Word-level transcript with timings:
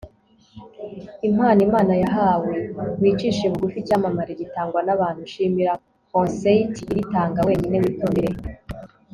impano 1.27 1.59
imana 1.67 1.93
yahawe. 2.03 2.51
wicishe 3.01 3.45
bugufi. 3.51 3.77
icyamamare 3.81 4.31
gitangwa 4.41 4.79
n'abantu. 4.83 5.21
shimira. 5.31 5.73
conceit 6.11 6.73
iritanga 6.91 7.39
wenyine. 7.47 7.77
witondere 7.85 8.31